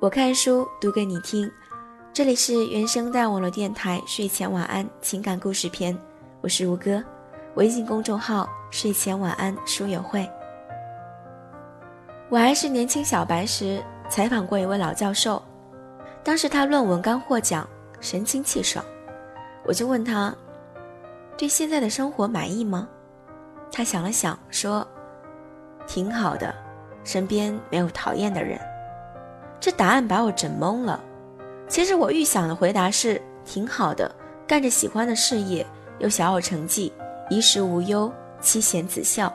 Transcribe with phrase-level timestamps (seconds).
[0.00, 1.52] 我看书读给你听，
[2.10, 5.94] 这里是原声带网络电台睡前晚安情感故事篇，
[6.40, 7.04] 我是如歌，
[7.56, 10.26] 微信公众号睡前晚安书友会。
[12.30, 15.42] 我还是年轻小白时采访过一位老教授，
[16.24, 17.68] 当时他论文刚获奖，
[18.00, 18.82] 神清气爽，
[19.66, 20.34] 我就问他，
[21.36, 22.88] 对现在的生活满意吗？
[23.70, 24.86] 他想了想说，
[25.86, 26.54] 挺好的，
[27.04, 28.58] 身边没有讨厌的人。
[29.60, 30.98] 这答案把我整懵了。
[31.68, 34.10] 其实我预想的回答是挺好的，
[34.46, 35.64] 干着喜欢的事业，
[35.98, 36.92] 又小有成绩，
[37.28, 38.10] 衣食无忧，
[38.40, 39.32] 妻贤子孝，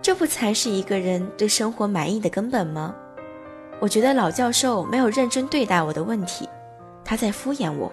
[0.00, 2.94] 这不才是一个人对生活满意的根本吗？
[3.80, 6.48] 我觉得老教授没有认真对待我的问题，
[7.04, 7.90] 他在敷衍我。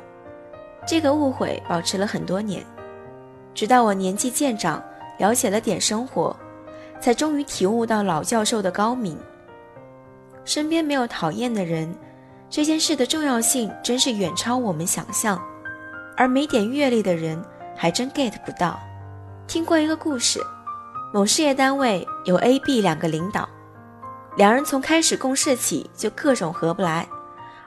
[0.85, 2.63] 这个误会保持了很多年，
[3.53, 4.83] 直到我年纪渐长，
[5.17, 6.35] 了解了点生活，
[6.99, 9.17] 才终于体悟到老教授的高明。
[10.43, 11.93] 身边没有讨厌的人，
[12.49, 15.41] 这件事的重要性真是远超我们想象，
[16.17, 17.41] 而没点阅历的人
[17.75, 18.79] 还真 get 不到。
[19.47, 20.39] 听过一个故事，
[21.13, 23.47] 某事业单位有 A、B 两个领导，
[24.35, 27.07] 两人从开始共事起就各种合不来，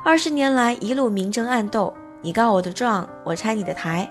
[0.04, 4.10] 二十年来一路明争暗斗，你告我的状，我拆你的台，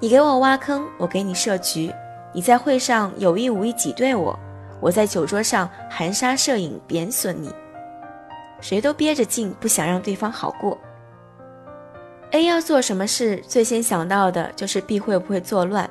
[0.00, 1.92] 你给我挖坑，我给你设局，
[2.32, 4.38] 你在会上有意无意挤兑我，
[4.80, 7.52] 我在酒桌上含沙射影贬损你。
[8.62, 10.78] 谁都憋着劲，不想让对方好过。
[12.30, 15.90] A 要做什么事，最先想到的就是 B 会不会作乱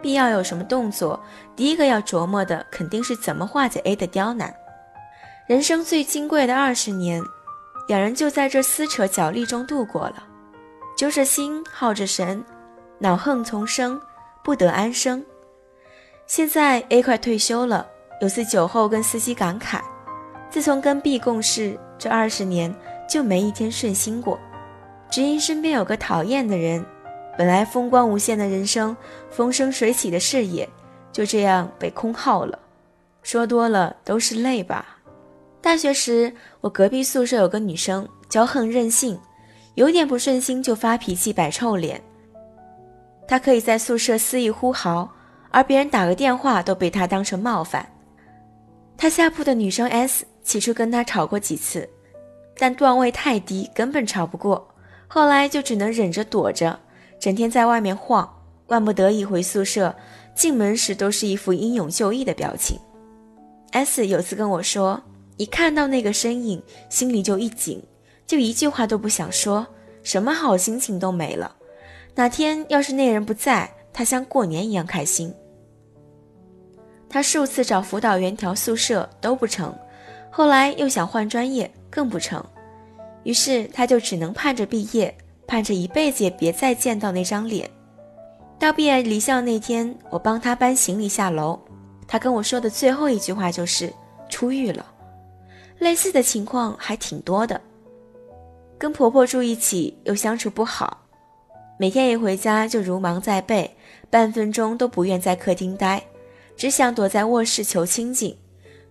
[0.00, 1.18] ；B 要有什么动作，
[1.56, 4.54] 第一个要琢磨的肯定是怎么化解 A 的刁难。
[5.48, 7.20] 人生最金贵的二十年，
[7.88, 10.22] 两人就在这撕扯角力中度过了，
[10.96, 12.44] 揪着心，耗着神，
[13.00, 14.00] 恼恨丛生，
[14.44, 15.24] 不得安生。
[16.28, 17.84] 现在 A 快退休了，
[18.20, 19.80] 有次酒后跟司机感慨：
[20.48, 21.76] 自从跟 B 共事。
[22.02, 22.74] 这二十年
[23.08, 24.36] 就没一天顺心过，
[25.08, 26.84] 只因身边有个讨厌的人。
[27.38, 28.96] 本来风光无限的人生，
[29.30, 30.68] 风生水起的事业，
[31.12, 32.58] 就这样被空耗了。
[33.22, 34.98] 说多了都是泪吧。
[35.60, 39.16] 大学时，我隔壁宿舍有个女生，骄横任性，
[39.76, 42.02] 有点不顺心就发脾气、摆臭脸。
[43.28, 45.08] 她可以在宿舍肆意呼号，
[45.52, 47.86] 而别人打个电话都被她当成冒犯。
[48.96, 50.26] 她下铺的女生 S。
[50.42, 51.88] 起初跟他吵过几次，
[52.56, 54.68] 但段位太低，根本吵不过。
[55.08, 56.78] 后来就只能忍着躲着，
[57.20, 58.28] 整天在外面晃。
[58.68, 59.94] 万不得已回宿舍，
[60.34, 62.78] 进门时都是一副英勇就义的表情。
[63.72, 65.02] S 有次跟我说，
[65.36, 67.82] 一看到那个身影，心里就一紧，
[68.26, 69.66] 就一句话都不想说，
[70.02, 71.54] 什么好心情都没了。
[72.14, 75.34] 哪天要是那人不在，他像过年一样开心。
[77.10, 79.74] 他数次找辅导员调宿舍都不成。
[80.34, 82.42] 后来又想换专业，更不成，
[83.22, 85.14] 于是他就只能盼着毕业，
[85.46, 87.70] 盼着一辈子也别再见到那张脸。
[88.58, 91.60] 到毕业离校那天，我帮他搬行李下楼，
[92.08, 93.92] 他跟我说的最后一句话就是
[94.30, 94.86] 出狱了。
[95.78, 97.60] 类似的情况还挺多的。
[98.78, 100.96] 跟婆婆住一起又相处不好，
[101.78, 103.70] 每天一回家就如芒在背，
[104.08, 106.02] 半分钟都不愿在客厅待，
[106.56, 108.34] 只想躲在卧室求清静。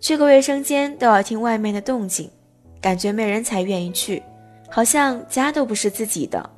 [0.02, 2.28] 去个卫生间都要听外面的动静，
[2.82, 4.22] 感觉没人才愿意去，
[4.68, 6.50] 好像家都不是自己的。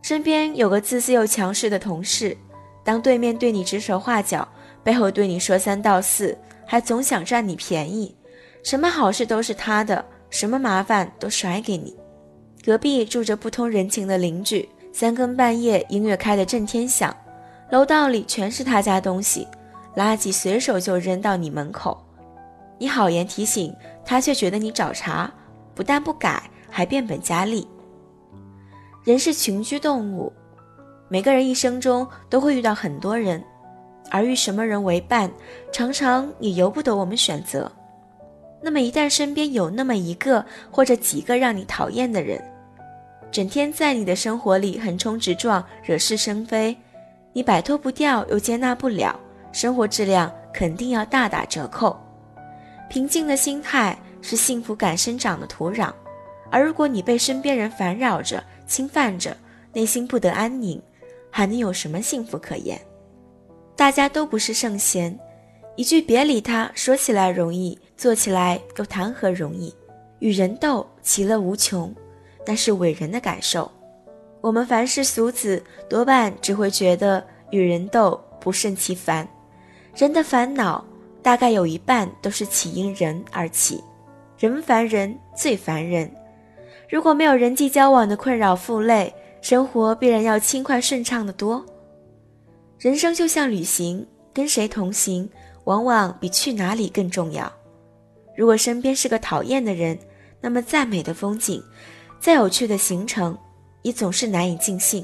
[0.00, 2.36] 身边有个自私又强势的同事，
[2.84, 4.46] 当对面对你指手画脚，
[4.84, 8.14] 背后对你说三道四，还总想占你便宜，
[8.62, 11.96] 什么好事都是他的，什么麻烦都甩给你。
[12.64, 17.14] 隔壁住着不通人情的邻居，三更半夜音乐开得震天响，
[17.70, 19.48] 楼道里全是他家东西，
[19.96, 22.00] 垃圾随手就扔到你门口。
[22.84, 23.74] 你好言提醒
[24.04, 25.30] 他，却觉得你找茬，
[25.74, 27.66] 不但不改，还变本加厉。
[29.04, 30.30] 人是群居动物，
[31.08, 33.42] 每个人一生中都会遇到很多人，
[34.10, 35.32] 而与什么人为伴，
[35.72, 37.72] 常常也由不得我们选择。
[38.60, 42.38] 那么一旦身边有那么一个或者几个让你讨厌的人，
[43.30, 46.76] 整天在你的生活里横冲直撞，惹是生非，
[47.32, 49.18] 你摆脱不掉又接纳不了，
[49.52, 51.98] 生活质量肯定要大打折扣。
[52.94, 55.92] 平静的心态是幸福感生长的土壤，
[56.48, 59.36] 而如果你被身边人烦扰着、侵犯着，
[59.72, 60.80] 内心不得安宁，
[61.28, 62.80] 还能有什么幸福可言？
[63.74, 65.18] 大家都不是圣贤，
[65.74, 69.74] 一句别理他，说起来容易，做起来又谈何容易？
[70.20, 71.92] 与人斗，其乐无穷，
[72.46, 73.68] 那是伟人的感受。
[74.40, 75.60] 我们凡世俗子，
[75.90, 79.28] 多半只会觉得与人斗不胜其烦，
[79.96, 80.84] 人的烦恼。
[81.24, 83.82] 大概有一半都是起因人而起，
[84.38, 86.08] 人烦人最烦人。
[86.86, 89.10] 如果没有人际交往的困扰负累，
[89.40, 91.64] 生活必然要轻快顺畅的多。
[92.78, 95.26] 人生就像旅行，跟谁同行，
[95.64, 97.50] 往往比去哪里更重要。
[98.36, 99.98] 如果身边是个讨厌的人，
[100.42, 101.62] 那么再美的风景，
[102.20, 103.34] 再有趣的行程，
[103.80, 105.02] 也总是难以尽兴。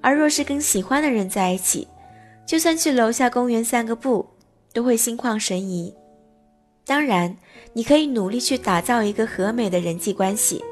[0.00, 1.86] 而若是跟喜欢的人在一起，
[2.44, 4.26] 就算去楼下公园散个步，
[4.74, 5.94] 都会心旷神怡。
[6.84, 7.34] 当然，
[7.72, 10.62] 你可以努力去打造一个和美的人际关系，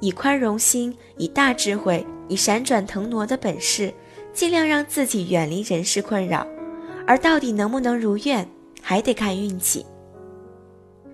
[0.00, 3.92] 以宽容心，以大智慧，以闪转腾挪的本事，
[4.32, 6.46] 尽量让自己远离人事困扰。
[7.06, 8.48] 而到底能不能如愿，
[8.80, 9.84] 还得看运气。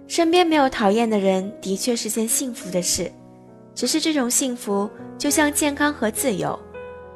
[0.07, 3.11] 身边没有讨厌的人，的确是件幸福的事。
[3.75, 6.59] 只是这种幸福，就像健康和自由，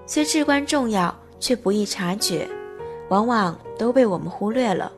[0.07, 2.49] 虽至关重要，却不易察觉，
[3.11, 4.91] 往往都被我们忽略了。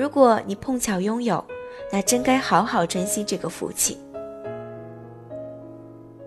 [0.00, 1.44] 如果你碰巧拥有，
[1.92, 3.98] 那真该好好珍惜这个福气。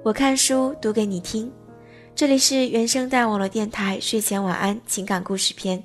[0.04, 1.52] 我看书读给你听，
[2.14, 5.84] 这里是原声带网络电台睡前晚安情感故事篇。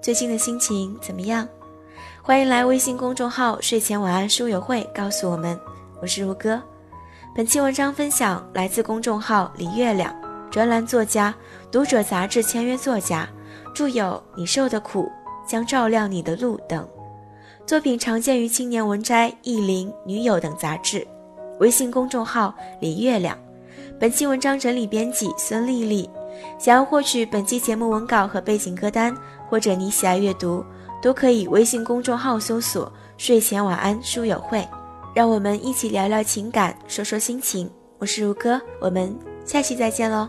[0.00, 1.48] 最近的心情怎么样？
[2.22, 5.58] 欢迎来微信公众号“睡前晚安书友会”告诉我们。
[6.00, 6.62] 我是如歌。
[7.34, 10.14] 本期文章分享来自公众号“李月亮”
[10.48, 11.34] 专栏作家、
[11.72, 13.28] 读者杂志签约作家，
[13.74, 14.04] 著有
[14.36, 15.10] 《你受的苦
[15.46, 16.88] 将照亮你的路》等。
[17.66, 21.06] 作品常见于《青年文摘》《意林》《女友》等杂志。
[21.60, 23.38] 微信公众号“李月亮”。
[23.98, 26.08] 本期文章整理编辑孙丽丽。
[26.58, 29.16] 想要获取本期节目文稿和背景歌单，
[29.48, 30.64] 或者你喜爱阅读，
[31.00, 34.66] 都可以微信公众号搜索“睡前晚安书友会”。
[35.14, 37.70] 让我们一起聊聊情感，说说心情。
[37.98, 40.28] 我是如歌，我们下期再见喽。